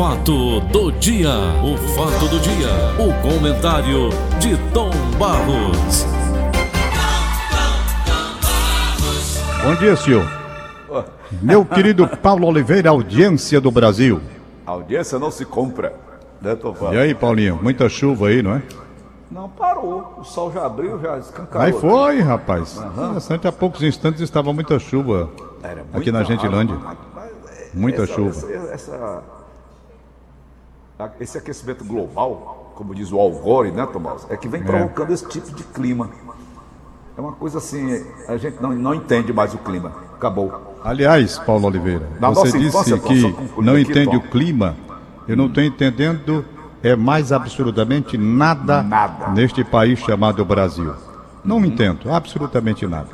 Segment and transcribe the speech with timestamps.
[0.00, 1.28] fato do dia,
[1.62, 4.88] o fato do dia, o comentário de Tom
[5.18, 6.06] Barros.
[9.62, 10.26] Bom dia, senhor.
[11.42, 14.22] Meu querido Paulo Oliveira, audiência do Brasil.
[14.66, 15.92] A audiência não se compra,
[16.40, 18.62] né, Tom E aí, Paulinho, muita chuva aí, não é?
[19.30, 21.66] Não parou, o sol já abriu, já escancarou.
[21.66, 22.78] Aí foi, rapaz.
[22.96, 25.28] Interessante, há poucos instantes estava muita chuva
[25.62, 26.78] Era aqui na Gentilândia.
[27.74, 28.30] Muita essa- chuva.
[28.30, 29.39] essa- essa-
[31.20, 34.26] esse aquecimento global, como diz o Algore, né, Tomás?
[34.28, 36.10] É que vem provocando esse tipo de clima.
[37.16, 39.92] É uma coisa assim, a gente não, não entende mais o clima.
[40.14, 40.76] Acabou.
[40.82, 44.16] Aliás, Paulo Oliveira, Na você disse que não aqui, entende Tom.
[44.16, 44.76] o clima.
[45.28, 46.44] Eu não estou entendendo
[46.82, 49.28] é mais absolutamente nada, Nada.
[49.28, 49.34] Uhum.
[49.34, 50.94] neste país chamado Brasil.
[51.44, 53.08] Não entendo, absolutamente nada.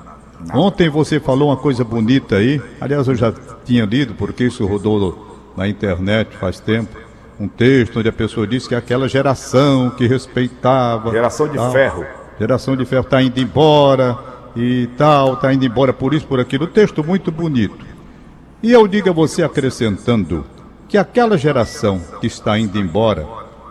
[0.54, 3.32] Ontem você falou uma coisa bonita aí, aliás, eu já
[3.64, 6.96] tinha lido, porque isso rodou na internet faz tempo,
[7.38, 11.10] um texto onde a pessoa disse que aquela geração que respeitava.
[11.10, 12.06] Geração de tal, ferro.
[12.38, 14.18] Geração de ferro está indo embora
[14.54, 16.66] e tal, está indo embora por isso, por aquilo.
[16.66, 17.84] Texto muito bonito.
[18.62, 20.44] E eu digo a você, acrescentando,
[20.88, 23.26] que aquela geração que está indo embora,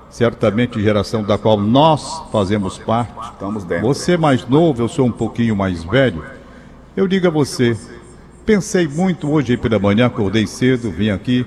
[0.10, 3.86] certamente geração da qual nós fazemos parte, Estamos dentro.
[3.88, 6.24] você é mais novo, eu sou um pouquinho mais velho,
[6.96, 7.76] eu digo a você,
[8.46, 11.46] pensei muito hoje pela manhã, acordei cedo, vim aqui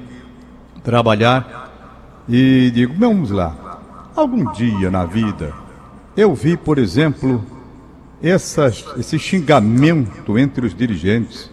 [0.82, 1.57] trabalhar
[2.28, 3.80] e digo, vamos lá,
[4.14, 5.52] algum dia na vida
[6.18, 7.44] eu vi, por exemplo,
[8.20, 11.48] essas, esse xingamento entre os dirigentes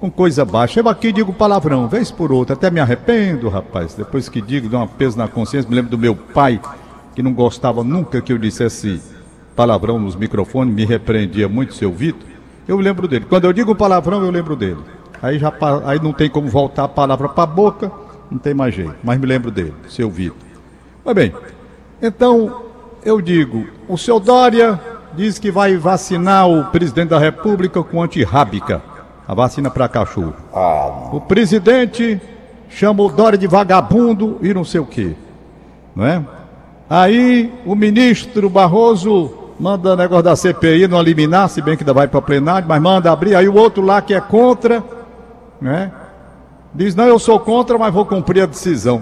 [0.00, 0.80] com coisa baixa.
[0.80, 3.94] Eu aqui digo palavrão, vez por outra, até me arrependo, rapaz.
[3.94, 5.70] Depois que digo, dou uma peso na consciência.
[5.70, 6.60] Me lembro do meu pai,
[7.14, 9.00] que não gostava nunca que eu dissesse
[9.54, 12.28] palavrão nos microfones, me repreendia muito, seu Vitor.
[12.66, 13.26] Eu lembro dele.
[13.28, 14.80] Quando eu digo palavrão, eu lembro dele.
[15.22, 15.52] Aí, já,
[15.86, 17.92] aí não tem como voltar a palavra para a boca,
[18.30, 18.94] não tem mais jeito.
[19.02, 20.36] Mas me lembro dele, seu Vitor.
[21.04, 21.34] Mas bem,
[22.00, 22.62] então
[23.04, 24.80] eu digo, o seu Dória
[25.14, 28.82] diz que vai vacinar o presidente da República com antirrábica,
[29.26, 30.34] a vacina para cachorro.
[31.12, 32.20] O presidente
[32.68, 35.14] chama o Dória de vagabundo e não sei o quê,
[35.94, 36.22] não é?
[36.88, 42.08] Aí o ministro Barroso manda negócio da CPI não eliminar, se bem que ainda vai
[42.08, 43.34] para plenário, mas manda abrir.
[43.34, 44.82] Aí o outro lá que é contra,
[45.60, 45.92] né?
[46.74, 49.00] Diz, não, eu sou contra, mas vou cumprir a decisão.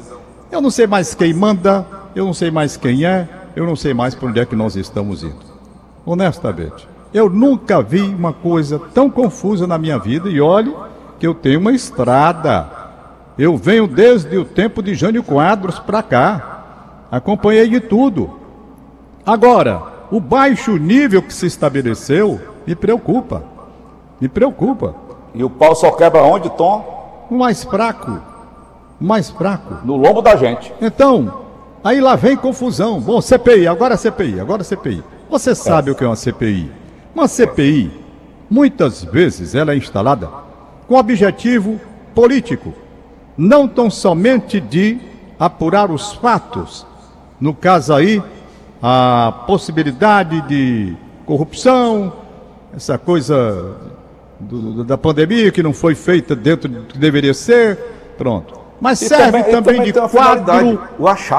[0.50, 3.94] Eu não sei mais quem manda, eu não sei mais quem é, eu não sei
[3.94, 5.52] mais para onde é que nós estamos indo.
[6.04, 10.74] Honestamente, eu nunca vi uma coisa tão confusa na minha vida e olhe
[11.18, 12.68] que eu tenho uma estrada.
[13.38, 17.06] Eu venho desde o tempo de Jânio Quadros para cá.
[17.10, 18.38] Acompanhei de tudo.
[19.24, 23.44] Agora, o baixo nível que se estabeleceu me preocupa.
[24.20, 24.94] Me preocupa.
[25.34, 27.01] E o pau só quebra onde, Tom?
[27.32, 28.20] O mais fraco.
[29.00, 29.78] O mais fraco.
[29.86, 30.70] No lombo da gente.
[30.82, 31.44] Então,
[31.82, 33.00] aí lá vem confusão.
[33.00, 35.02] Bom, CPI, agora CPI, agora CPI.
[35.30, 36.70] Você sabe o que é uma CPI?
[37.14, 37.90] Uma CPI,
[38.50, 40.28] muitas vezes, ela é instalada
[40.86, 41.80] com objetivo
[42.14, 42.74] político,
[43.34, 45.00] não tão somente de
[45.38, 46.86] apurar os fatos.
[47.40, 48.22] No caso aí,
[48.82, 50.94] a possibilidade de
[51.24, 52.12] corrupção,
[52.76, 53.74] essa coisa
[54.48, 57.78] do- da pandemia que não foi feita dentro do que deveria ser,
[58.18, 58.60] pronto.
[58.80, 60.80] Mas E serve também- também, de quadro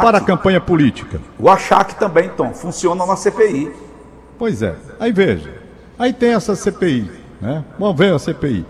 [0.01, 1.19] para a campanha política.
[1.37, 3.69] O achaque também, Tom, funciona na CPI.
[4.37, 4.75] Pois é.
[4.99, 5.49] Aí veja.
[5.99, 7.09] Aí tem essa CPI,
[7.41, 7.63] né?
[7.77, 8.65] Vamos ver a CPI.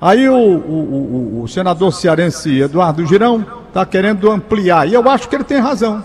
[0.00, 4.86] Aí o, o- o- o senador cearense Eduardo Girão está querendo ampliar.
[4.88, 6.02] E eu acho que ele tem razão.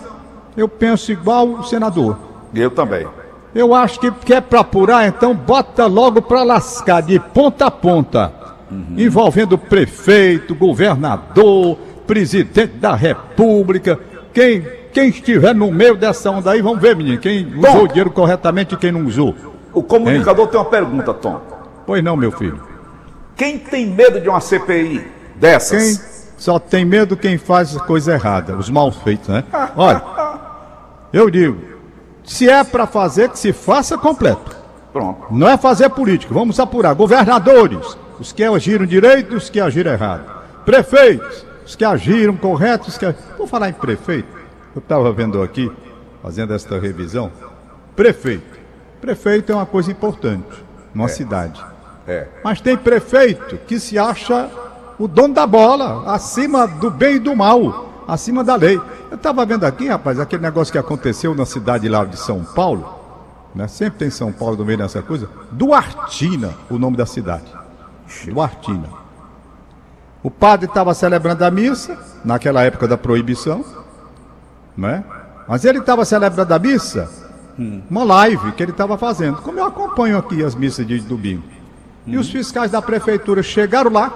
[0.56, 2.18] Eu penso igual o senador.
[2.54, 3.06] Eu também.
[3.56, 8.30] Eu acho que quer para apurar, então bota logo para lascar de ponta a ponta,
[8.98, 13.98] envolvendo prefeito, governador, presidente da república,
[14.34, 14.62] quem,
[14.92, 18.74] quem estiver no meio dessa onda aí, vamos ver, menino, quem usou o dinheiro corretamente
[18.74, 19.34] e quem não usou.
[19.72, 21.40] O comunicador tem uma pergunta, Tom.
[21.86, 22.60] Pois não, meu filho.
[23.34, 26.34] Quem tem medo de uma CPI Quem dessas?
[26.36, 29.44] só tem medo quem faz coisa errada, os mal feitos, né?
[29.74, 30.02] Olha,
[31.10, 31.75] eu digo,
[32.26, 34.56] se é para fazer, que se faça completo.
[34.92, 35.26] Pronto.
[35.30, 36.94] Não é fazer política, vamos apurar.
[36.94, 40.24] Governadores, os que agiram direito e os que agiram errado.
[40.64, 43.14] Prefeitos, os que agiram correto, os que.
[43.38, 44.28] Vou falar em prefeito.
[44.74, 45.70] Eu estava vendo aqui,
[46.22, 47.30] fazendo esta revisão.
[47.94, 48.58] Prefeito.
[49.00, 51.64] Prefeito é uma coisa importante numa cidade.
[52.08, 52.26] É.
[52.42, 54.50] Mas tem prefeito que se acha
[54.98, 58.80] o dono da bola, acima do bem e do mal, acima da lei.
[59.10, 62.94] Eu estava vendo aqui, rapaz, aquele negócio que aconteceu na cidade lá de São Paulo,
[63.54, 63.66] né?
[63.68, 65.28] Sempre tem São Paulo no meio dessa coisa.
[65.50, 67.52] Duartina, o nome da cidade.
[68.26, 68.88] Duartina.
[70.22, 73.64] O padre estava celebrando a missa, naquela época da proibição,
[74.76, 75.04] né?
[75.48, 77.08] Mas ele estava celebrando a missa,
[77.88, 81.44] uma live que ele estava fazendo, como eu acompanho aqui as missas de domingo.
[82.06, 84.12] E os fiscais da prefeitura chegaram lá,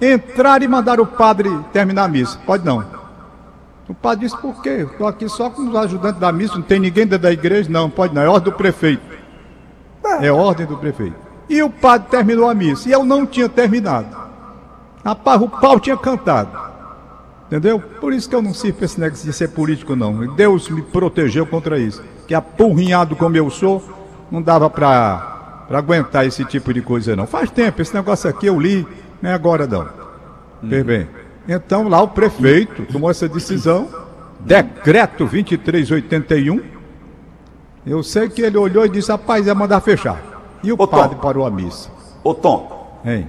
[0.00, 2.38] entraram e mandaram o padre terminar a missa.
[2.46, 2.95] Pode não.
[3.88, 4.86] O padre disse, por quê?
[4.90, 7.70] Estou aqui só com os ajudantes da missa, não tem ninguém dentro da igreja?
[7.70, 9.02] Não, pode não, é ordem do prefeito.
[10.20, 11.16] É ordem do prefeito.
[11.48, 14.08] E o padre terminou a missa, e eu não tinha terminado.
[15.04, 16.66] Rapaz, o pau tinha cantado.
[17.46, 17.78] Entendeu?
[17.78, 20.34] Por isso que eu não sirvo esse negócio de ser político, não.
[20.34, 22.02] Deus me protegeu contra isso.
[22.26, 23.80] Que apurrinhado como eu sou,
[24.32, 27.26] não dava para aguentar esse tipo de coisa, não.
[27.26, 28.84] Faz tempo, esse negócio aqui eu li,
[29.22, 29.88] não é agora não.
[30.62, 30.84] Uhum.
[30.84, 31.08] bem.
[31.48, 33.88] Então lá o prefeito tomou essa decisão,
[34.40, 36.62] decreto 2381.
[37.86, 40.20] Eu sei que ele olhou e disse, rapaz, é mandar fechar.
[40.62, 41.22] E o padre Tom.
[41.22, 41.88] parou a missa.
[42.24, 43.28] Ô Tom, hein?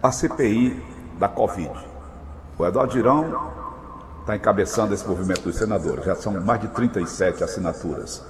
[0.00, 0.80] a CPI
[1.18, 1.92] da Covid
[2.62, 3.50] o Eduardo Girão
[4.20, 6.04] está encabeçando esse movimento dos senadores.
[6.04, 8.22] Já são mais de 37 assinaturas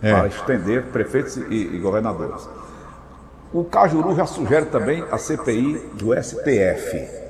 [0.00, 0.12] é.
[0.12, 2.48] para estender prefeitos e, e governadores.
[3.52, 7.21] O Cajuru já sugere também a CPI do STF.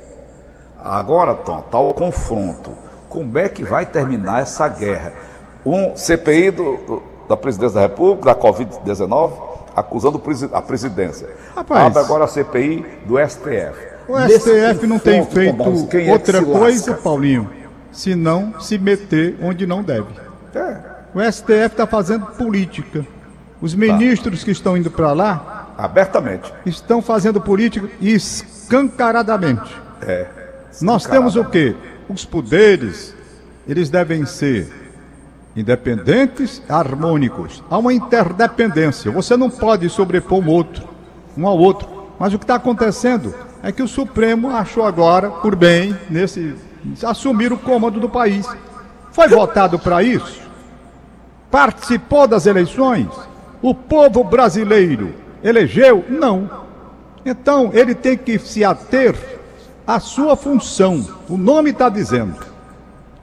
[0.84, 2.72] Agora, Tom, está o confronto.
[3.08, 5.12] Como é que vai terminar essa guerra?
[5.64, 9.32] Um CPI do, do, da presidência da República, da Covid-19,
[9.76, 10.20] acusando
[10.52, 11.28] a presidência.
[11.54, 11.86] Rapaz.
[11.86, 13.92] Abre agora a CPI do STF.
[14.08, 15.62] O STF não tem feito
[15.96, 17.48] é outra coisa, Paulinho,
[17.92, 20.08] senão se meter onde não deve.
[20.54, 20.76] É.
[21.14, 23.06] O STF está fazendo política.
[23.60, 24.44] Os ministros tá.
[24.46, 25.74] que estão indo para lá.
[25.78, 26.52] Abertamente.
[26.66, 29.76] Estão fazendo política escancaradamente.
[30.00, 30.41] É.
[30.80, 31.76] Nós temos o quê?
[32.08, 33.14] Os poderes,
[33.68, 34.70] eles devem ser
[35.54, 37.62] independentes, harmônicos.
[37.68, 39.10] Há uma interdependência.
[39.10, 40.88] Você não pode sobrepor um outro,
[41.36, 41.88] um ao outro.
[42.18, 46.54] Mas o que está acontecendo é que o Supremo achou agora, por bem, nesse
[47.04, 48.46] assumir o comando do país.
[49.12, 50.40] Foi votado para isso?
[51.50, 53.08] Participou das eleições?
[53.60, 55.14] O povo brasileiro
[55.44, 56.04] elegeu?
[56.08, 56.50] Não.
[57.24, 59.14] Então ele tem que se ater
[59.86, 61.06] à sua função.
[61.28, 62.36] O nome está dizendo.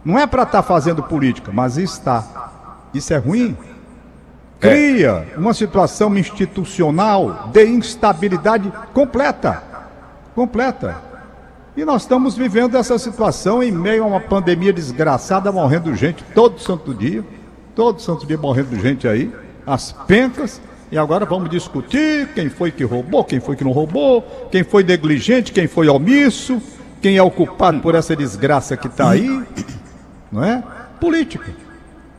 [0.04, 2.52] Não é para estar tá fazendo política, mas está.
[2.94, 3.58] Isso é ruim?
[4.60, 9.70] Cria uma situação institucional de instabilidade completa
[10.40, 10.96] completa.
[11.76, 16.60] E nós estamos vivendo essa situação em meio a uma pandemia desgraçada, morrendo gente todo
[16.60, 17.26] santo dia,
[17.76, 19.34] todo santo dia morrendo gente aí,
[19.68, 20.62] as pencas,
[20.92, 24.22] e agora vamos discutir quem foi que roubou, quem foi que não roubou,
[24.52, 26.62] quem foi negligente, quem foi omisso,
[27.02, 29.44] quem é o culpado por essa desgraça que está aí,
[30.32, 30.64] não é?
[31.00, 31.52] Política.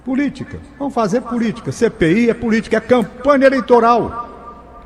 [0.05, 0.59] Política.
[0.79, 1.71] Vamos fazer política.
[1.71, 4.29] CPI é política, é campanha eleitoral.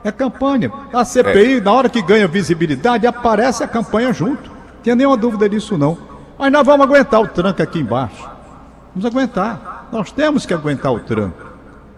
[0.03, 0.73] É campanha.
[0.93, 1.61] A CPI, é.
[1.61, 4.51] na hora que ganha visibilidade, aparece a campanha junto.
[4.51, 5.97] Não tem nenhuma dúvida disso, não.
[6.39, 8.29] Mas nós vamos aguentar o tranco aqui embaixo.
[8.95, 9.89] Vamos aguentar.
[9.93, 11.53] Nós temos que aguentar o tranco.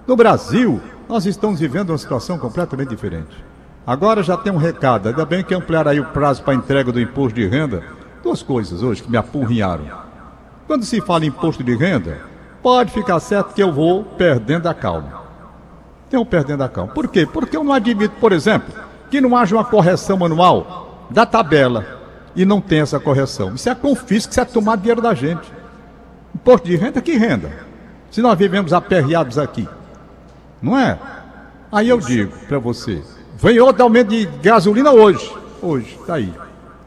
[0.06, 3.44] No Brasil, nós estamos vivendo uma situação completamente diferente.
[3.86, 7.00] Agora já tem um recado, ainda bem que ampliaram aí o prazo para entrega do
[7.00, 7.82] imposto de renda.
[8.22, 9.86] Duas coisas hoje que me apurrinharam.
[10.66, 12.18] Quando se fala em imposto de renda,
[12.62, 15.26] pode ficar certo que eu vou perdendo a calma
[16.06, 16.92] estão perdendo a calma.
[16.92, 17.26] Por quê?
[17.26, 18.72] Porque eu não admito, por exemplo,
[19.10, 21.84] que não haja uma correção manual da tabela
[22.34, 23.54] e não tem essa correção.
[23.54, 25.52] Isso é confisco, isso é tomar dinheiro da gente.
[26.34, 27.50] Imposto de renda, que renda?
[28.10, 29.68] Se nós vivemos aperreados aqui.
[30.60, 30.98] Não é?
[31.70, 33.02] Aí eu digo para você,
[33.36, 35.34] vem outro aumento de gasolina hoje.
[35.60, 36.32] Hoje, tá aí.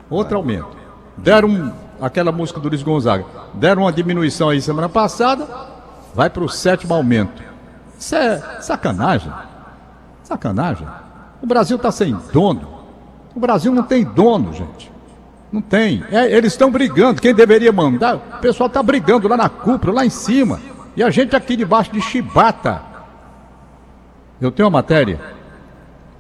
[0.09, 0.77] Outro aumento.
[1.17, 3.25] Deram aquela música do Luiz Gonzaga.
[3.53, 5.47] Deram uma diminuição aí semana passada,
[6.13, 7.43] vai para o sétimo aumento.
[7.97, 9.31] Isso é sacanagem.
[10.23, 10.87] Sacanagem.
[11.41, 12.79] O Brasil está sem dono.
[13.35, 14.91] O Brasil não tem dono, gente.
[15.51, 16.03] Não tem.
[16.11, 17.21] É, eles estão brigando.
[17.21, 18.15] Quem deveria mandar?
[18.15, 20.59] O pessoal está brigando lá na cúpula, lá em cima.
[20.95, 22.88] E a gente aqui debaixo de chibata.
[24.41, 25.19] Eu tenho uma matéria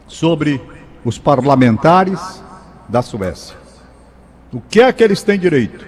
[0.07, 0.61] sobre
[1.05, 2.43] os parlamentares
[2.87, 3.55] da Suécia.
[4.51, 5.85] O que é que eles têm direito?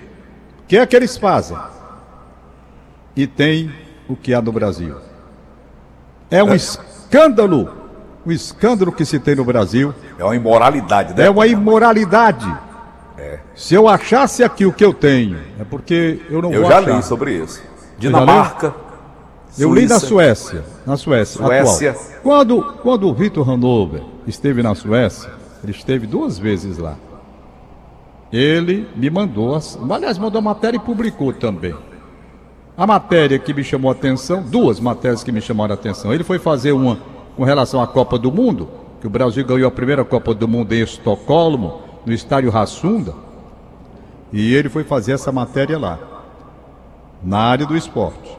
[0.63, 1.57] O que é que eles fazem?
[3.15, 3.71] E tem
[4.07, 4.95] o que há no Brasil.
[6.29, 7.69] É um escândalo.
[8.25, 9.93] O escândalo que se tem no Brasil.
[10.17, 11.25] É uma imoralidade, né?
[11.25, 12.47] É uma imoralidade.
[13.17, 13.39] É.
[13.55, 16.75] Se eu achasse aqui o que eu tenho, é porque eu não eu vou Eu
[16.75, 17.61] já li sobre isso.
[17.97, 18.73] Dinamarca.
[19.57, 21.91] Eu li na Suécia, na Suécia, Suécia.
[21.91, 22.21] Atual.
[22.23, 25.29] Quando, quando o Vitor Hanover esteve na Suécia,
[25.63, 26.95] ele esteve duas vezes lá.
[28.31, 31.75] Ele me mandou, aliás, mandou a matéria e publicou também.
[32.77, 36.13] A matéria que me chamou a atenção, duas matérias que me chamaram a atenção.
[36.13, 36.97] Ele foi fazer uma
[37.35, 38.69] com relação à Copa do Mundo,
[39.01, 43.13] que o Brasil ganhou a primeira Copa do Mundo em Estocolmo, no estádio Rassunda.
[44.31, 45.99] E ele foi fazer essa matéria lá,
[47.21, 48.37] na área do esporte,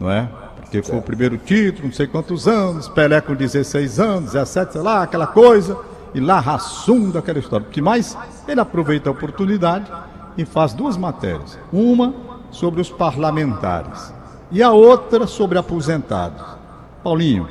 [0.00, 0.28] não é?
[0.56, 4.82] Porque foi o primeiro título, não sei quantos anos, Pelé com 16 anos, 17, sei
[4.82, 5.78] lá, aquela coisa,
[6.14, 7.64] e lá rassunda aquela história.
[7.64, 9.90] Porque mais ele aproveita a oportunidade
[10.36, 11.58] e faz duas matérias.
[11.72, 12.14] Uma
[12.50, 14.12] sobre os parlamentares
[14.50, 16.42] e a outra sobre aposentados.
[17.02, 17.48] Paulinho,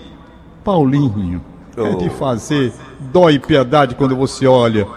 [0.63, 1.43] Paulinho,
[1.75, 4.87] é de fazer dó e piedade quando você olha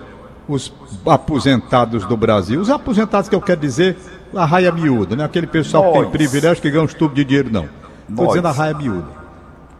[0.49, 0.73] os
[1.07, 2.61] aposentados do Brasil.
[2.61, 3.97] Os aposentados que eu quero dizer,
[4.35, 5.25] a raia miúda, né?
[5.25, 6.11] Aquele pessoal que tem Nós.
[6.11, 7.69] privilégio que ganha uns tubos de dinheiro, não.
[8.09, 8.29] Estou Nós.
[8.29, 9.09] dizendo a raia miúda.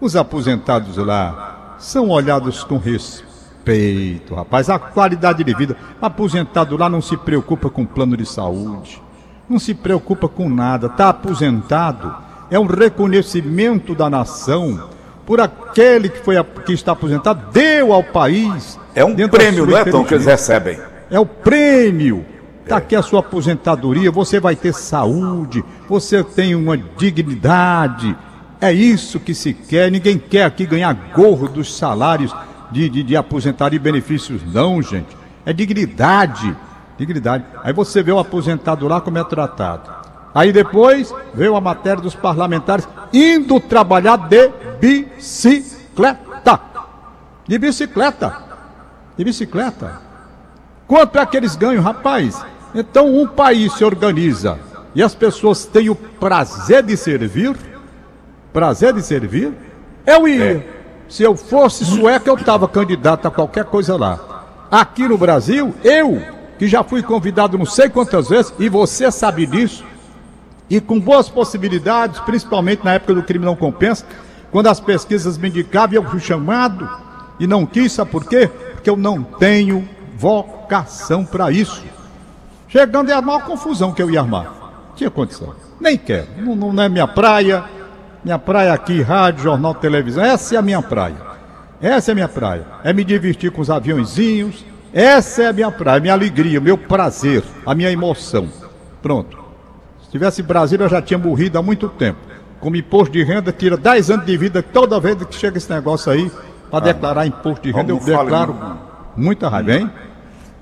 [0.01, 4.71] Os aposentados lá são olhados com respeito, rapaz.
[4.71, 5.77] A qualidade de vida.
[6.01, 9.03] Aposentado lá não se preocupa com plano de saúde.
[9.49, 10.87] Não se preocupa com nada.
[10.87, 12.15] Está aposentado.
[12.51, 14.89] É um reconhecimento da nação
[15.31, 16.35] por aquele que, foi,
[16.67, 18.77] que está aposentado, deu ao país.
[18.97, 20.77] É um prêmio, não é, Tom, que eles recebem.
[21.09, 22.27] É o prêmio.
[22.71, 28.17] Está aqui a sua aposentadoria, você vai ter saúde, você tem uma dignidade.
[28.61, 29.91] É isso que se quer.
[29.91, 32.33] Ninguém quer aqui ganhar gorro dos salários
[32.71, 35.17] de, de, de e benefícios, não, gente.
[35.45, 36.57] É dignidade.
[36.97, 37.45] Dignidade.
[37.65, 39.91] Aí você vê o aposentado lá como é tratado.
[40.33, 44.49] Aí depois veio a matéria dos parlamentares indo trabalhar de
[44.81, 46.61] bicicleta.
[47.49, 48.45] De bicicleta.
[49.17, 50.01] De bicicleta.
[50.87, 52.41] Quanto é que eles ganham, rapaz?
[52.75, 54.59] Então um país se organiza
[54.95, 57.57] e as pessoas têm o prazer de servir.
[58.53, 59.53] Prazer de servir?
[60.07, 60.67] Eu ia.
[61.09, 64.69] Se eu fosse sueco, eu estava candidato a qualquer coisa lá.
[64.71, 66.23] Aqui no Brasil, eu,
[66.57, 69.85] que já fui convidado não sei quantas vezes, e você sabe disso,
[70.69, 74.07] e com boas possibilidades, principalmente na época do crime não compensa,
[74.53, 76.89] quando as pesquisas me indicavam, eu fui chamado
[77.41, 78.49] e não quis, sabe por quê?
[78.75, 81.83] Porque eu não tenho vocação para isso.
[82.71, 84.93] Chegando é a maior confusão que eu ia armar.
[84.97, 85.55] Tinha condição.
[85.81, 86.29] Nem quero.
[86.39, 87.65] Não, não- é minha praia.
[88.25, 90.23] Minha praia aqui, rádio, jornal, televisão.
[90.23, 91.17] Essa é a minha praia.
[91.81, 92.65] Essa é a minha praia.
[92.85, 94.65] É me divertir com os aviãozinhos.
[94.93, 98.49] Essa é a minha praia, minha alegria, meu prazer, a minha emoção.
[99.01, 99.39] Pronto.
[100.05, 102.19] Se tivesse Brasília, eu já tinha morrido há muito tempo.
[102.59, 106.11] Como imposto de renda, tira 10 anos de vida toda vez que chega esse negócio
[106.13, 106.31] aí
[106.71, 107.93] para declarar imposto de renda.
[107.93, 108.55] Eu declaro
[109.17, 109.91] muita raiva, hein?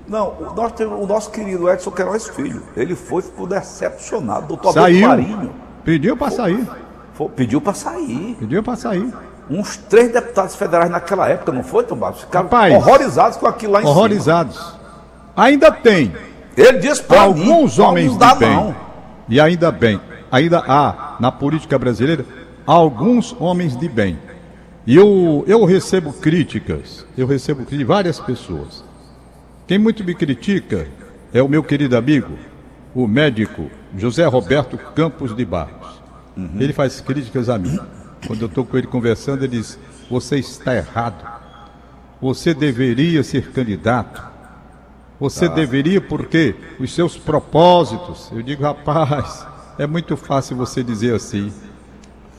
[0.09, 4.47] Não, o nosso, o nosso querido Edson Queiroz Filho, ele foi ficou decepcionado.
[4.47, 5.07] Doutor Saiu.
[5.07, 5.51] Marinho
[5.83, 6.67] Pediu para sair.
[7.13, 8.35] foi- pediu para sair.
[8.39, 9.13] Pediu para sair.
[9.49, 12.19] Uns três deputados federais naquela época, não foi, Tomás?
[12.19, 14.75] Ficaram Rapaz, horrorizados com aquilo lá em Horrorizados.
[15.35, 16.19] Ainda tem cima.
[16.57, 18.55] Ele disse para alguns mim, homens não dá de bem.
[18.55, 18.75] não.
[19.27, 20.01] E ainda bem,
[20.31, 22.25] ainda há na política brasileira
[22.65, 24.19] alguns homens de bem.
[24.85, 28.83] E eu, eu recebo críticas, eu recebo críticas de várias pessoas.
[29.69, 30.87] Quem muito me critica
[31.31, 32.33] é o meu querido amigo,
[32.95, 36.01] o médico José Roberto Campos de Barros.
[36.59, 37.77] Ele faz críticas a mim.
[38.25, 39.77] Quando eu estou com ele conversando, ele diz:
[40.09, 41.23] Você está errado.
[42.19, 44.23] Você deveria ser candidato.
[45.19, 48.27] Você deveria, porque os seus propósitos.
[48.31, 49.45] Eu digo, rapaz,
[49.77, 51.53] é muito fácil você dizer assim.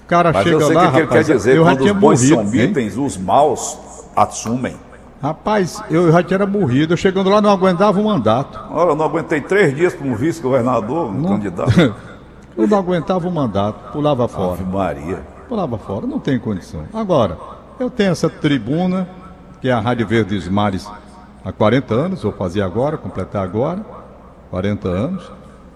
[0.03, 1.93] O cara Mas chega eu sei lá, que rapaz, quer dizer, eu já quando tinha
[1.95, 2.57] os bons morrido.
[2.57, 2.65] hein?
[2.67, 3.79] omitem, os maus
[4.17, 4.90] assumem.
[5.23, 6.95] Rapaz, eu já tinha morrido.
[6.95, 8.59] Eu chegando lá não aguentava o mandato.
[8.71, 11.95] Olha, eu não aguentei três dias como vice-governador, um candidato.
[12.57, 14.53] Eu não aguentava o mandato, pulava fora.
[14.53, 15.23] Ave Maria.
[15.49, 16.83] Pulava fora, não tem condição.
[16.93, 17.39] Agora,
[17.79, 19.09] eu tenho essa tribuna,
[19.61, 20.91] que é a Rádio Verdes Mares,
[21.45, 23.81] há 40 anos, vou fazer agora, completar agora,
[24.51, 25.33] 40 anos.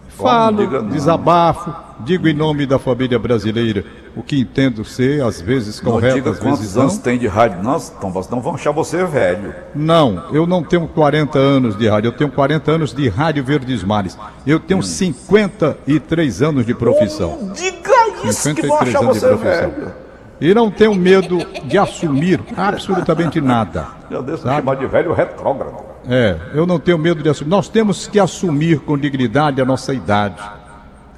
[0.08, 0.88] Falo, não.
[0.88, 3.84] desabafo, digo em nome da família brasileira
[4.16, 7.02] o que entendo ser, às vezes correto, diga às quantos vezes anos não.
[7.02, 7.62] tem de rádio.
[7.62, 9.54] Nós, então, não vão achar você velho.
[9.74, 13.82] Não, eu não tenho 40 anos de rádio, eu tenho 40 anos de Rádio Verdes
[13.82, 14.16] Mares.
[14.46, 17.38] Eu tenho 53 anos de profissão.
[17.40, 17.90] Não diga
[18.24, 19.70] isso que vão 53 achar anos de você profissão.
[19.70, 20.04] velho.
[20.40, 23.86] E não tenho medo de assumir absolutamente nada.
[24.10, 24.56] Meu Deus, Sabe?
[24.56, 25.76] chamar de velho retrógrado.
[26.08, 27.50] É, eu não tenho medo de assumir.
[27.50, 30.42] Nós temos que assumir com dignidade a nossa idade.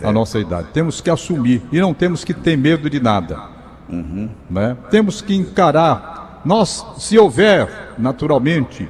[0.02, 0.68] A nossa idade.
[0.72, 1.62] Temos que assumir.
[1.72, 3.38] E não temos que ter medo de nada.
[4.50, 4.76] Né?
[4.90, 6.42] Temos que encarar.
[6.44, 8.88] Nós, se houver, naturalmente,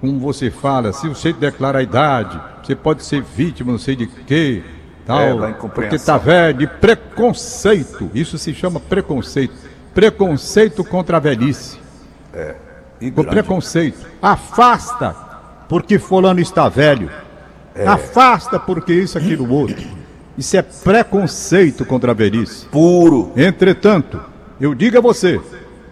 [0.00, 4.06] como você fala, se você declara a idade, você pode ser vítima, não sei de
[4.06, 4.62] quê,
[5.06, 8.10] tal, É, porque está velho, de preconceito.
[8.14, 9.54] Isso se chama preconceito.
[9.94, 11.78] Preconceito contra a velhice.
[13.00, 13.30] Com grande.
[13.30, 14.06] preconceito.
[14.20, 15.14] Afasta,
[15.68, 17.10] porque fulano está velho.
[17.74, 17.86] É.
[17.86, 19.99] Afasta, porque isso, aquilo, outro.
[20.40, 22.64] Isso é preconceito contra a velhice.
[22.64, 23.30] Puro.
[23.36, 24.18] Entretanto,
[24.58, 25.38] eu digo a você,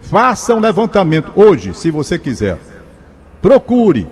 [0.01, 2.57] faça um levantamento hoje, se você quiser.
[3.43, 4.07] Procure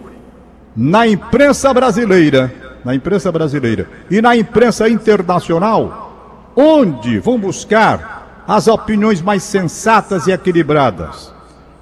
[0.75, 2.53] na imprensa brasileira,
[2.86, 10.32] na imprensa brasileira e na imprensa internacional, onde vão buscar as opiniões mais sensatas e
[10.32, 11.34] equilibradas?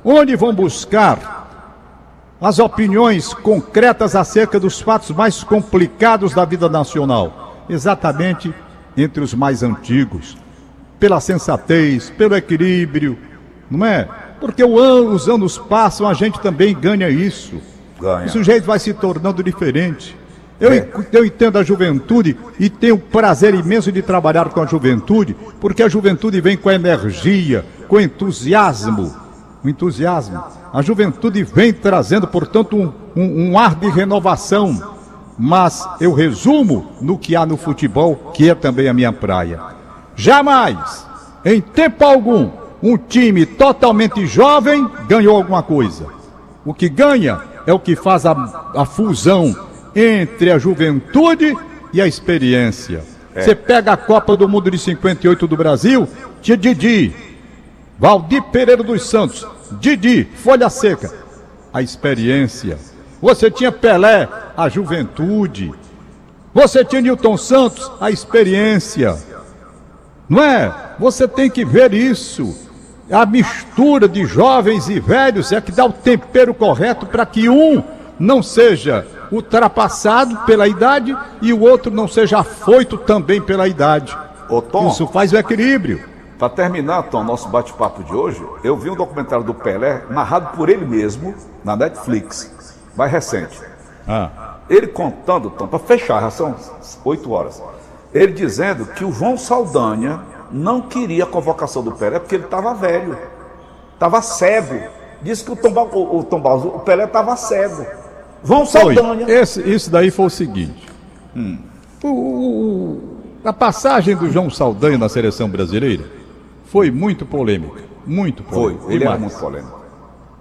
[0.01, 1.45] Onde vão buscar
[2.39, 7.44] as opiniões concretas acerca dos fatos mais complicados da vida nacional?
[7.69, 8.53] Exatamente
[8.97, 10.37] entre os mais antigos,
[10.99, 13.17] pela sensatez, pelo equilíbrio,
[13.69, 14.07] não é?
[14.39, 17.61] Porque os anos passam, a gente também ganha isso.
[17.99, 18.25] Ganha.
[18.25, 20.15] O sujeito vai se tornando diferente.
[20.59, 20.87] Eu, é.
[21.11, 25.89] eu entendo a juventude e tenho prazer imenso de trabalhar com a juventude, porque a
[25.89, 29.13] juventude vem com energia, com entusiasmo.
[29.63, 30.41] O entusiasmo.
[30.71, 34.94] A juventude vem trazendo, portanto, um, um, um ar de renovação.
[35.37, 39.59] Mas eu resumo no que há no futebol, que é também a minha praia.
[40.15, 41.05] Jamais,
[41.43, 42.49] em tempo algum,
[42.81, 46.07] um time totalmente jovem ganhou alguma coisa.
[46.63, 48.31] O que ganha é o que faz a,
[48.75, 49.55] a fusão
[49.95, 51.55] entre a juventude
[51.91, 53.03] e a experiência.
[53.33, 53.41] É.
[53.41, 56.07] Você pega a Copa do Mundo de 58 do Brasil,
[56.41, 57.13] tinha Didi,
[57.97, 59.45] Valdir Pereira dos Santos,
[59.79, 61.13] Didi, Folha Seca,
[61.73, 62.77] a experiência.
[63.21, 65.73] Você tinha Pelé, a juventude.
[66.53, 69.17] Você tinha Newton Santos, a experiência.
[70.27, 70.73] Não é?
[70.99, 72.55] Você tem que ver isso.
[73.11, 77.83] A mistura de jovens e velhos é que dá o tempero correto para que um
[78.19, 84.17] não seja ultrapassado pela idade e o outro não seja afoito também pela idade.
[84.49, 86.03] Ô, Tom, Isso faz o equilíbrio.
[86.37, 90.69] Para terminar, Tom, nosso bate-papo de hoje, eu vi um documentário do Pelé narrado por
[90.69, 92.53] ele mesmo na Netflix,
[92.95, 93.59] mais recente.
[94.07, 94.55] Ah.
[94.69, 96.55] Ele contando, Tom, para fechar, já são
[97.03, 97.61] oito horas.
[98.13, 100.21] Ele dizendo que o João Saldanha
[100.51, 103.17] não queria a convocação do Pelé porque ele estava velho,
[103.93, 104.79] estava cego.
[105.21, 107.85] Disse que o Tom, o, o, Tom o Pelé estava cego.
[108.43, 109.29] Vão Saldanha.
[109.29, 110.87] Esse, isso daí foi o seguinte.
[111.35, 111.57] Hum.
[112.03, 113.01] O, o,
[113.43, 116.03] a passagem do João Saldanha na seleção brasileira
[116.65, 117.81] foi muito polêmica.
[118.05, 118.83] Muito polêmica.
[118.83, 119.74] Foi, ele era muito polêmico.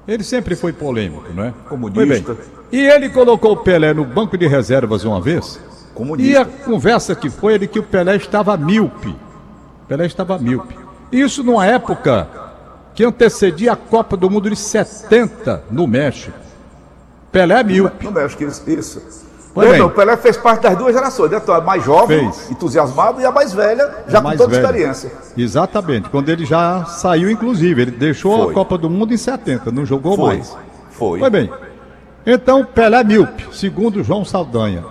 [0.06, 1.54] Ele sempre foi polêmico, não é?
[1.68, 2.36] Comunista.
[2.70, 5.58] E ele colocou o Pelé no banco de reservas uma vez.
[5.94, 6.30] Comunista.
[6.30, 9.14] E a conversa que foi ele que o Pelé estava míope.
[9.88, 10.76] Pelé estava míope.
[11.10, 12.28] Isso numa época
[12.94, 16.36] que antecedia a Copa do Mundo de 70 no México.
[17.32, 18.04] Pelé míope.
[18.04, 19.02] No México, isso.
[19.62, 19.84] Isso.
[19.84, 21.40] o Pelé fez parte das duas gerações, né?
[21.46, 22.50] A mais jovem, fez.
[22.50, 24.60] entusiasmado, e a mais velha, já com toda velha.
[24.60, 25.12] experiência.
[25.36, 27.82] Exatamente, quando ele já saiu, inclusive.
[27.82, 28.50] Ele deixou Foi.
[28.50, 30.36] a Copa do Mundo em 70, não jogou Foi.
[30.36, 30.56] mais.
[30.90, 31.18] Foi.
[31.20, 31.50] Foi bem.
[32.26, 34.82] Então, Pelé é míope, segundo João Saldanha.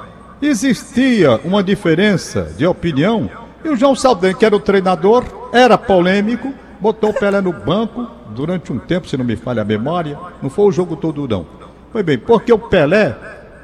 [0.42, 3.30] Existia uma diferença de opinião
[3.64, 8.08] e o João Saldanha, que era o treinador, era polêmico, botou o Pelé no banco
[8.30, 10.18] durante um tempo, se não me falha a memória.
[10.42, 11.46] Não foi o jogo todo, não.
[11.92, 13.16] Foi bem, porque o Pelé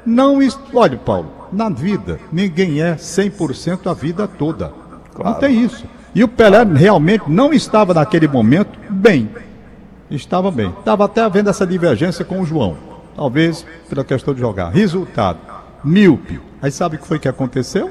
[0.04, 0.38] não.
[0.74, 4.72] Olha, Paulo, na vida, ninguém é 100% a vida toda.
[5.14, 5.32] Claro.
[5.32, 5.84] Não tem isso.
[6.14, 9.28] E o Pelé realmente não estava naquele momento bem.
[10.10, 10.70] Estava bem.
[10.78, 12.76] Estava até havendo essa divergência com o João.
[13.14, 14.70] Talvez pela questão de jogar.
[14.70, 15.38] Resultado:
[15.84, 16.40] míope.
[16.60, 17.90] Aí sabe o que foi que aconteceu?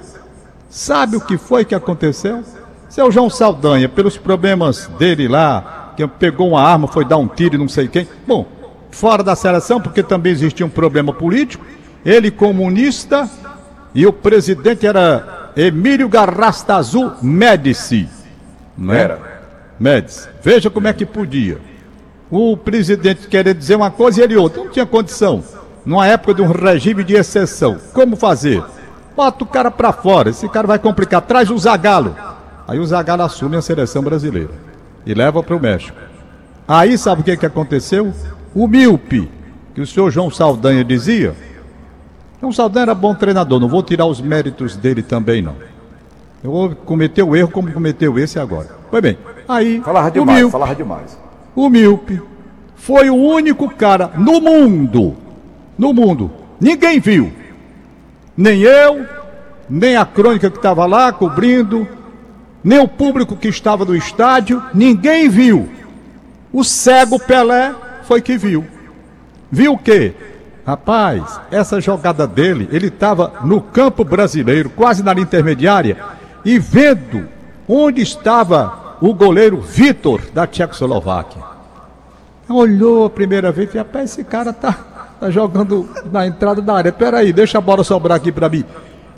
[0.70, 2.44] Sabe o que foi que aconteceu?
[2.90, 7.56] Seu João Saldanha, pelos problemas dele lá, que pegou uma arma, foi dar um tiro
[7.56, 8.08] e não sei quem.
[8.28, 8.46] Bom,
[8.92, 11.66] fora da seleção, porque também existia um problema político.
[12.06, 13.30] Ele comunista
[13.94, 18.08] e o presidente era Emílio Garrastazu Médici.
[18.78, 19.02] Não é?
[19.02, 19.42] era?
[19.80, 20.28] Médici.
[20.42, 21.58] Veja como é que podia.
[22.32, 24.64] O presidente querer dizer uma coisa e ele outra.
[24.64, 25.44] Não tinha condição.
[25.86, 27.78] Numa época de um regime de exceção.
[27.94, 28.64] Como fazer?
[29.16, 31.22] Bota o cara para fora, esse cara vai complicar.
[31.22, 32.16] Traz o Zagalo.
[32.68, 34.52] Aí o Zagalo assume a seleção brasileira
[35.06, 35.98] e leva para o México.
[36.68, 38.14] Aí sabe o que, que aconteceu?
[38.54, 39.30] O míope,
[39.74, 41.36] que o senhor João Saldanha dizia.
[42.40, 45.56] João Saldanha era bom treinador, não vou tirar os méritos dele também, não.
[46.44, 48.70] Eu vou cometer o erro como cometeu esse agora.
[48.90, 49.18] Foi bem.
[49.48, 49.82] Aí.
[49.82, 51.20] Falava demais, o míope, falava demais.
[51.56, 52.22] O míope
[52.76, 55.18] foi o único cara no mundo,
[55.78, 57.32] no mundo, ninguém viu
[58.40, 59.06] nem eu,
[59.70, 61.86] nem a crônica que estava lá cobrindo,
[62.64, 65.68] nem o público que estava no estádio, ninguém viu.
[66.54, 68.66] O cego Pelé foi que viu.
[69.52, 70.14] Viu o quê?
[70.70, 75.98] Rapaz, essa jogada dele, ele estava no campo brasileiro, quase na intermediária,
[76.46, 77.28] e vendo
[77.68, 81.42] onde estava o goleiro Vitor da Tchecoslováquia.
[82.48, 84.78] Olhou a primeira vez e disse, rapaz, esse cara tá
[85.20, 86.94] Tá jogando na entrada da área.
[86.94, 88.64] Peraí, deixa a bola sobrar aqui para mim.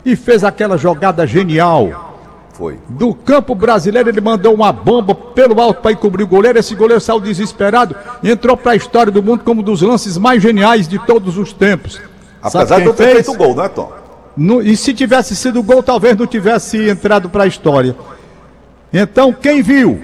[0.04, 2.11] E fez aquela jogada genial.
[2.52, 2.78] Foi.
[2.88, 6.58] Do campo brasileiro, ele mandou uma bomba pelo alto para encobrir o goleiro.
[6.58, 10.18] Esse goleiro saiu desesperado e entrou para a história do mundo como um dos lances
[10.18, 12.00] mais geniais de todos os tempos.
[12.42, 13.90] Apesar de não ter feito gol, né, Tom?
[14.36, 17.96] No, e se tivesse sido gol, talvez não tivesse entrado para a história.
[18.92, 20.02] Então, quem viu?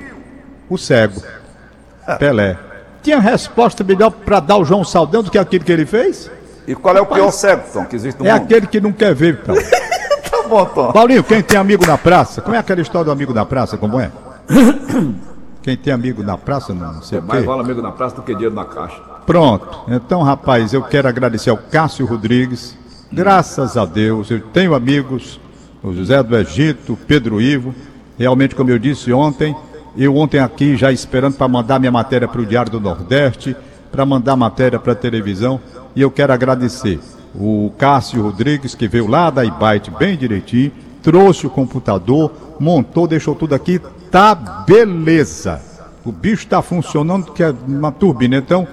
[0.68, 1.22] O cego.
[2.18, 2.56] Pelé.
[3.02, 6.30] Tinha resposta melhor para dar o João Saldão do que aquilo que ele fez?
[6.66, 8.42] E qual é o pior cego, Tom, que existe no É mundo?
[8.44, 9.54] aquele que não quer ver, então.
[10.48, 10.92] Bom, Tom.
[10.92, 12.40] Paulinho, quem tem amigo na praça?
[12.40, 13.76] Como é aquela história do amigo na praça?
[13.76, 14.10] Como é?
[15.60, 17.46] Quem tem amigo na praça, não, não sei o Mais quê.
[17.46, 18.98] vale amigo na praça do que dinheiro na caixa.
[19.26, 19.80] Pronto.
[19.88, 22.74] Então, rapaz, eu quero agradecer ao Cássio Rodrigues.
[23.12, 25.38] Graças a Deus, eu tenho amigos,
[25.82, 27.74] o José do Egito, o Pedro Ivo.
[28.18, 29.54] Realmente, como eu disse ontem,
[29.96, 33.54] eu ontem aqui já esperando para mandar minha matéria para o Diário do Nordeste,
[33.92, 35.60] para mandar matéria para a televisão.
[35.94, 36.98] E eu quero agradecer
[37.34, 43.34] o Cássio Rodrigues, que veio lá da Ibite bem direitinho, trouxe o computador, montou, deixou
[43.34, 45.60] tudo aqui, tá beleza.
[46.04, 48.36] O bicho está funcionando, que é uma turbina.
[48.36, 48.66] Então,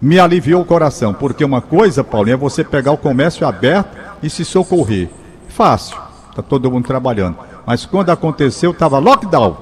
[0.00, 4.30] me aliviou o coração, porque uma coisa, Paulinho, é você pegar o comércio aberto e
[4.30, 5.08] se socorrer.
[5.48, 5.96] Fácil,
[6.34, 7.36] tá todo mundo trabalhando.
[7.66, 9.56] Mas quando aconteceu, tava lockdown.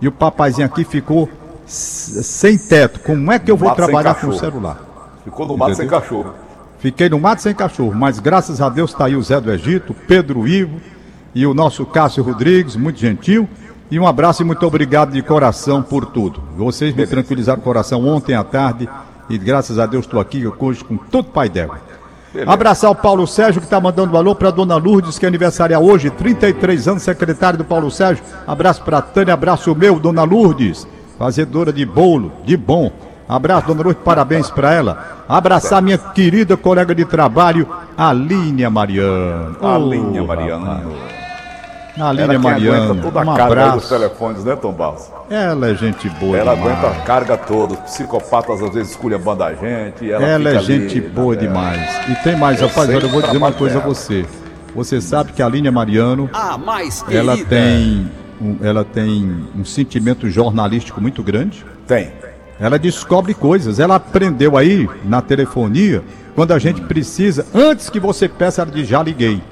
[0.00, 1.28] E o papazinho aqui ficou
[1.66, 3.00] sem teto.
[3.00, 4.80] Como é que eu vou trabalhar com o celular?
[5.24, 6.34] Ficou no mato sem cachorro.
[6.78, 9.94] Fiquei no mato sem cachorro, mas graças a Deus está aí o Zé do Egito,
[10.06, 10.80] Pedro Ivo
[11.34, 13.48] e o nosso Cássio Rodrigues, muito gentil.
[13.90, 16.42] E um abraço e muito obrigado de coração por tudo.
[16.56, 18.88] Vocês me tranquilizaram o coração ontem à tarde
[19.30, 21.80] e graças a Deus estou aqui hoje com todo pai d'égua.
[22.46, 26.10] Abraçar o Paulo Sérgio que está mandando valor para Dona Lourdes, que é aniversária hoje,
[26.10, 28.22] 33 anos, secretário do Paulo Sérgio.
[28.46, 30.86] Abraço para Tânia, abraço meu, Dona Lourdes,
[31.18, 32.92] fazedora de bolo, de bom.
[33.28, 35.24] Abraço, Dona Lourdes, parabéns para ela.
[35.28, 39.56] Abraçar minha querida colega de trabalho, Aline Mariano.
[39.60, 40.38] A Ô, linha, rapaz.
[40.38, 40.92] Mariano.
[41.98, 43.88] Aline Ela Mariano, aguenta toda a um carga aí dos abraço.
[43.88, 45.10] telefones, né, Tom Barros?
[45.30, 46.78] Ela é gente boa Ela demais.
[46.78, 47.72] aguenta a carga toda.
[47.72, 50.04] Os psicopatas às vezes esculhambando a gente.
[50.04, 51.36] e Ela, Ela é fica ali, gente né, boa é.
[51.38, 52.08] demais.
[52.08, 54.26] E tem mais, Eu rapaz, olha, eu vou dizer uma coisa a você.
[54.74, 57.18] Você sabe que a Aline Mariano, A mais querida.
[57.32, 58.10] ela tem,
[58.42, 61.64] um, ela tem um sentimento jornalístico muito grande.
[61.86, 62.12] Tem.
[62.58, 63.78] Ela descobre coisas.
[63.78, 66.02] Ela aprendeu aí na telefonia,
[66.34, 69.42] quando a gente precisa, antes que você peça, ela diz, já liguei.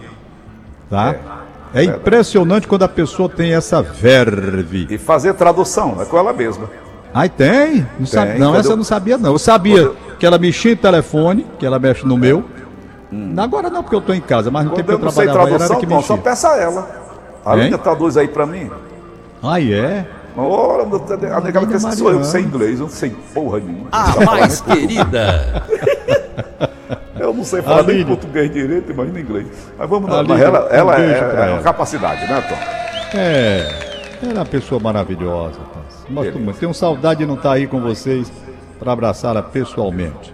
[0.90, 1.14] Tá?
[1.74, 4.86] É, impressionante quando a pessoa tem essa verve.
[4.90, 6.70] E fazer tradução, é com ela mesma.
[7.12, 7.86] Ai, tem?
[7.98, 9.32] Não, sabe- não essa eu- não sabia, não.
[9.32, 12.44] Eu sabia que ela mexia em telefone, que ela mexe no meu.
[13.36, 15.14] Agora não, porque eu tô em casa, mas no Quando tempo eu que não eu
[15.14, 16.30] trabalhava aí, era tradução, ela que Tom, só mexia.
[16.30, 16.88] peça a ela.
[17.44, 18.70] A linha traduz aí pra mim.
[19.42, 20.06] Ah, é?
[20.36, 23.88] Ora, a negada que sou eu sei inglês, eu não sei porra nenhuma.
[23.92, 25.64] A mais querida.
[27.18, 28.04] Eu não sei falar nem Aline.
[28.04, 29.46] português direito, imagina inglês.
[29.78, 30.22] Mas vamos lá.
[30.24, 33.16] Mas ela, ela um é, pra é capacidade, né, Tom?
[33.16, 33.94] É.
[34.20, 35.58] Ela é uma pessoa maravilhosa.
[35.60, 36.04] rapaz.
[36.10, 36.58] Gosto muito.
[36.58, 38.30] Tenho saudade de não estar aí com vocês
[38.78, 40.33] para abraçá-la pessoalmente.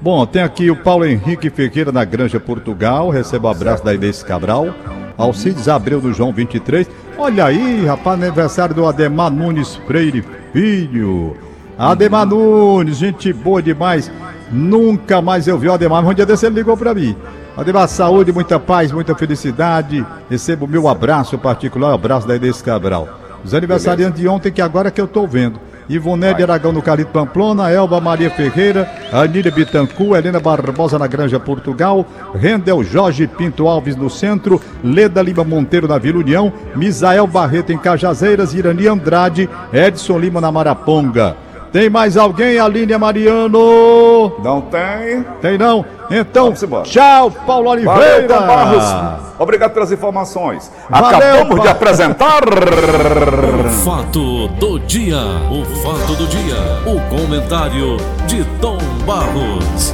[0.00, 3.10] Bom, tem aqui o Paulo Henrique Ferreira na Granja Portugal.
[3.10, 4.68] Recebo o abraço da Inês Cabral.
[5.16, 6.88] Alcides Abreu do João 23.
[7.18, 11.36] Olha aí, rapaz, aniversário do Ademar Nunes Freire Filho.
[11.76, 14.08] Ademar Nunes, gente boa demais.
[14.52, 17.16] Nunca mais eu vi o Ademar, mas um dia desse ele ligou para mim.
[17.56, 20.06] Ademar, saúde, muita paz, muita felicidade.
[20.30, 23.08] Recebo o meu abraço particular, o abraço da Inês Cabral.
[23.44, 25.58] Os aniversariantes de ontem, que agora que eu tô vendo.
[25.88, 31.40] Ivonete de Aragão no Carlito Pamplona, Elba Maria Ferreira, Anília Bitancu, Helena Barbosa na Granja
[31.40, 37.72] Portugal, Rendel Jorge Pinto Alves no centro, Leda Lima Monteiro na Vila União, Misael Barreto
[37.72, 41.47] em Cajazeiras, Irani Andrade, Edson Lima na Maraponga.
[41.72, 44.32] Tem mais alguém, Aline Mariano?
[44.42, 45.22] Não tem.
[45.40, 45.84] Tem não?
[46.10, 46.54] Então,
[46.84, 48.28] tchau, Paulo Valeu, Oliveira!
[48.28, 49.28] Tom Barros.
[49.38, 50.70] Obrigado pelas informações.
[50.88, 52.42] Valeu, Acabamos de apresentar.
[52.44, 55.18] O fato do dia.
[55.50, 56.56] O fato do dia.
[56.86, 59.86] O comentário de Tom Barros.